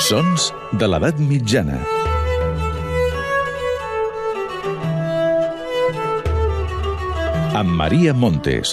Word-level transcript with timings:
Sons 0.00 0.46
de 0.80 0.86
l'edat 0.88 1.18
mitjana. 1.20 1.76
Amb 7.60 7.74
Maria 7.76 8.14
Montes. 8.16 8.72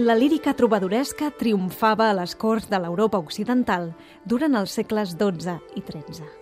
La 0.00 0.16
lírica 0.16 0.54
trobadoresca 0.56 1.28
triomfava 1.36 2.08
a 2.08 2.14
les 2.16 2.32
corts 2.32 2.70
de 2.72 2.80
l'Europa 2.80 3.20
occidental 3.20 3.90
durant 4.24 4.56
els 4.56 4.72
segles 4.80 5.12
XII 5.20 5.58
i 5.76 5.84
XIII. 5.84 6.32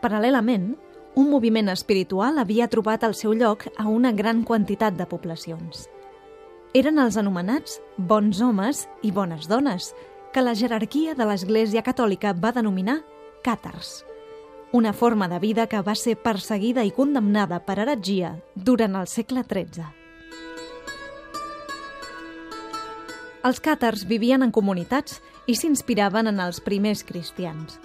Paral·lelament, 0.00 0.72
un 1.14 1.28
moviment 1.28 1.68
espiritual 1.68 2.38
havia 2.40 2.68
trobat 2.72 3.02
el 3.04 3.14
seu 3.14 3.34
lloc 3.36 3.66
a 3.76 3.88
una 3.88 4.12
gran 4.12 4.42
quantitat 4.48 4.96
de 4.96 5.06
poblacions. 5.06 5.88
Eren 6.72 6.98
els 6.98 7.18
anomenats 7.20 7.80
bons 7.98 8.40
homes 8.40 8.86
i 9.02 9.12
bones 9.12 9.48
dones, 9.48 9.92
que 10.32 10.40
la 10.40 10.54
jerarquia 10.56 11.12
de 11.14 11.26
l'Església 11.28 11.82
Catòlica 11.84 12.32
va 12.32 12.54
denominar 12.56 13.02
càtars, 13.44 14.06
una 14.72 14.94
forma 14.96 15.28
de 15.28 15.38
vida 15.38 15.66
que 15.68 15.82
va 15.84 15.94
ser 15.94 16.16
perseguida 16.16 16.86
i 16.88 16.94
condemnada 16.96 17.60
per 17.60 17.76
heretgia 17.82 18.38
durant 18.54 18.96
el 18.96 19.06
segle 19.06 19.44
XIII. 19.44 19.84
Els 23.44 23.58
càtars 23.60 24.06
vivien 24.08 24.40
en 24.46 24.52
comunitats 24.54 25.20
i 25.50 25.58
s'inspiraven 25.58 26.30
en 26.30 26.40
els 26.40 26.62
primers 26.62 27.02
cristians. 27.04 27.76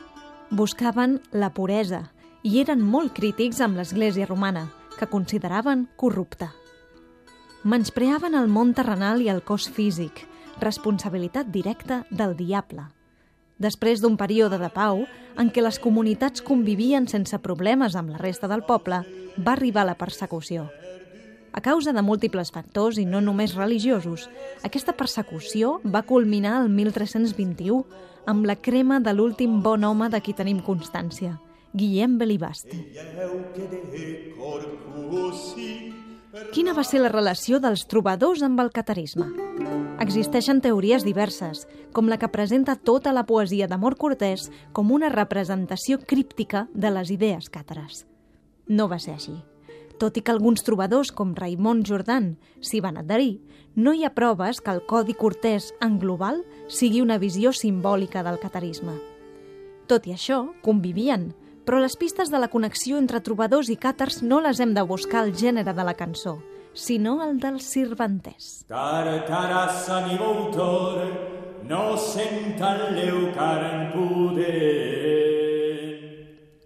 Buscaven 0.50 1.20
la 1.34 1.50
puresa 1.52 2.06
i 2.48 2.62
eren 2.62 2.80
molt 2.80 3.12
crítics 3.12 3.60
amb 3.60 3.76
l'Església 3.76 4.26
romana, 4.28 4.70
que 4.96 5.10
consideraven 5.12 5.88
corrupta. 6.00 6.54
Menyspreaven 7.68 8.38
el 8.40 8.48
món 8.48 8.72
terrenal 8.78 9.20
i 9.20 9.28
el 9.28 9.42
cos 9.44 9.66
físic, 9.68 10.22
responsabilitat 10.62 11.50
directa 11.52 12.06
del 12.10 12.38
diable. 12.40 12.86
Després 13.60 14.00
d'un 14.00 14.16
període 14.16 14.60
de 14.62 14.70
pau, 14.72 15.04
en 15.36 15.50
què 15.52 15.64
les 15.66 15.80
comunitats 15.84 16.46
convivien 16.46 17.10
sense 17.12 17.36
problemes 17.44 17.98
amb 18.00 18.14
la 18.14 18.22
resta 18.22 18.48
del 18.48 18.64
poble, 18.64 19.02
va 19.44 19.56
arribar 19.58 19.84
la 19.90 19.98
persecució. 20.00 20.70
A 21.52 21.60
causa 21.66 21.92
de 21.92 22.06
múltiples 22.06 22.54
factors 22.54 23.02
i 23.02 23.04
no 23.04 23.20
només 23.20 23.58
religiosos, 23.58 24.30
aquesta 24.64 24.96
persecució 24.96 25.82
va 25.84 26.06
culminar 26.08 26.62
el 26.62 26.72
1321 26.72 27.84
amb 28.30 28.48
la 28.48 28.56
crema 28.56 29.02
de 29.02 29.12
l'últim 29.18 29.60
bon 29.66 29.84
home 29.84 30.08
de 30.14 30.22
qui 30.22 30.38
tenim 30.38 30.62
constància, 30.64 31.34
Guillem 31.74 32.18
Belibaste. 32.18 32.78
Quina 36.54 36.74
va 36.78 36.84
ser 36.86 37.02
la 37.02 37.12
relació 37.12 37.60
dels 37.60 37.86
trobadors 37.90 38.44
amb 38.46 38.60
el 38.62 38.72
catarisme? 38.76 39.28
Existeixen 40.04 40.62
teories 40.62 41.04
diverses, 41.08 41.66
com 41.94 42.12
la 42.12 42.20
que 42.22 42.30
presenta 42.30 42.76
tota 42.78 43.14
la 43.16 43.26
poesia 43.26 43.68
d'Amor 43.68 43.98
Cortès 43.98 44.52
com 44.72 44.92
una 44.94 45.10
representació 45.10 45.98
críptica 46.00 46.68
de 46.74 46.92
les 46.94 47.12
idees 47.12 47.50
càtares. 47.50 48.06
No 48.68 48.88
va 48.88 49.00
ser 49.00 49.16
així. 49.16 49.34
Tot 49.98 50.18
i 50.20 50.22
que 50.22 50.32
alguns 50.32 50.62
trobadors, 50.62 51.10
com 51.10 51.34
Raimon 51.34 51.82
Jordan, 51.88 52.36
s'hi 52.62 52.84
van 52.86 53.00
adherir, 53.02 53.40
no 53.74 53.94
hi 53.94 54.06
ha 54.06 54.14
proves 54.14 54.62
que 54.62 54.70
el 54.76 54.84
Codi 54.86 55.16
Cortès 55.18 55.72
en 55.82 55.98
global 55.98 56.44
sigui 56.70 57.02
una 57.02 57.18
visió 57.18 57.50
simbòlica 57.50 58.22
del 58.24 58.38
catarisme. 58.38 58.94
Tot 59.90 60.06
i 60.06 60.14
això, 60.14 60.44
convivien, 60.62 61.32
però 61.68 61.82
les 61.84 61.98
pistes 62.00 62.32
de 62.32 62.40
la 62.40 62.48
connexió 62.48 62.96
entre 62.96 63.20
trobadors 63.20 63.68
i 63.68 63.76
càtars 63.76 64.22
no 64.24 64.40
les 64.40 64.62
hem 64.64 64.72
de 64.74 64.86
buscar 64.88 65.26
al 65.26 65.34
gènere 65.36 65.74
de 65.76 65.84
la 65.84 65.98
cançó, 66.00 66.38
sinó 66.72 67.18
el 67.26 67.42
del 67.44 67.60
sirventès. 67.60 68.64
Tartarassa 68.72 70.06
mi 70.08 70.16
autore, 70.16 71.10
no 71.68 71.98
senta 72.00 72.72
leucaren 72.96 73.92
poder. 73.92 75.28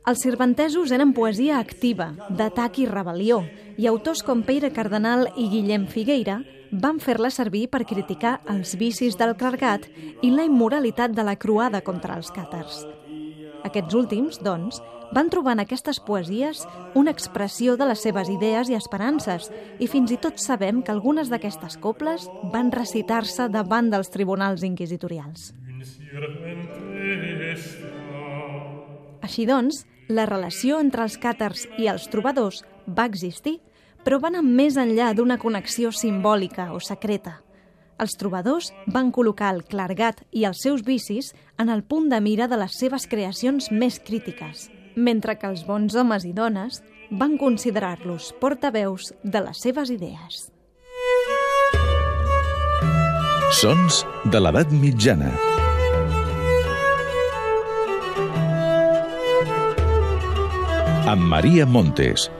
Els 0.05 0.21
sirventesos 0.21 0.93
eren 0.93 1.15
poesia 1.17 1.57
activa, 1.57 2.11
d'atac 2.29 2.77
i 2.83 2.87
rebel·lió, 2.89 3.41
i 3.81 3.89
autors 3.89 4.21
com 4.21 4.45
Peire 4.45 4.69
Cardenal 4.69 5.31
i 5.33 5.49
Guillem 5.49 5.89
Figueira 5.89 6.43
van 6.71 7.01
fer-la 7.01 7.33
servir 7.33 7.67
per 7.73 7.87
criticar 7.89 8.39
els 8.53 8.77
vicis 8.77 9.17
del 9.17 9.33
clergat 9.37 9.89
i 10.21 10.29
la 10.29 10.45
immoralitat 10.45 11.17
de 11.17 11.25
la 11.25 11.37
croada 11.41 11.81
contra 11.81 12.21
els 12.21 12.29
càtars. 12.33 12.85
Aquests 13.67 13.95
últims, 13.95 14.39
doncs, 14.41 14.81
van 15.11 15.29
trobar 15.29 15.57
en 15.57 15.63
aquestes 15.63 15.99
poesies 15.99 16.63
una 16.95 17.11
expressió 17.11 17.75
de 17.77 17.87
les 17.89 18.01
seves 18.01 18.29
idees 18.31 18.71
i 18.71 18.77
esperances, 18.77 19.49
i 19.79 19.87
fins 19.91 20.11
i 20.11 20.17
tot 20.21 20.39
sabem 20.39 20.81
que 20.81 20.93
algunes 20.93 21.29
d'aquestes 21.29 21.77
coples 21.83 22.29
van 22.53 22.71
recitar-se 22.71 23.49
davant 23.51 23.91
dels 23.91 24.09
tribunals 24.13 24.63
inquisitorials. 24.63 25.51
Així 29.21 29.45
doncs, 29.45 29.85
la 30.09 30.25
relació 30.27 30.79
entre 30.83 31.05
els 31.07 31.19
càtars 31.21 31.67
i 31.79 31.87
els 31.91 32.07
trobadors 32.11 32.63
va 32.87 33.05
existir, 33.07 33.59
però 34.03 34.17
van 34.19 34.35
anar 34.35 34.57
més 34.57 34.79
enllà 34.81 35.11
d'una 35.13 35.37
connexió 35.37 35.91
simbòlica 35.93 36.71
o 36.73 36.79
secreta. 36.81 37.39
Els 38.01 38.15
trobadors 38.17 38.71
van 38.89 39.11
col·locar 39.13 39.51
el 39.53 39.61
clergat 39.69 40.23
i 40.33 40.47
els 40.49 40.63
seus 40.65 40.81
vicis 40.81 41.35
en 41.61 41.69
el 41.69 41.83
punt 41.85 42.09
de 42.09 42.17
mira 42.17 42.47
de 42.49 42.57
les 42.57 42.73
seves 42.79 43.05
creacions 43.11 43.69
més 43.69 43.99
crítiques, 44.01 44.69
mentre 44.95 45.37
que 45.37 45.45
els 45.51 45.61
bons 45.67 45.93
homes 45.93 46.25
i 46.25 46.33
dones 46.33 46.81
van 47.11 47.37
considerar-los 47.37 48.31
portaveus 48.41 49.11
de 49.21 49.43
les 49.45 49.61
seves 49.61 49.93
idees. 49.93 50.49
Sons 53.61 54.01
de 54.33 54.41
l'edat 54.41 54.73
mitjana. 54.73 55.35
Amb 61.11 61.27
Maria 61.27 61.67
Montes. 61.67 62.31